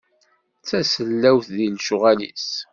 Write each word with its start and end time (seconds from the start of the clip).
D 0.61 0.63
tasellawt 0.67 1.47
di 1.55 1.67
lecɣal-is. 1.73 2.49